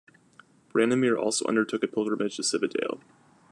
[0.73, 3.01] Branimir also undertook a pilgrimage to Cividale.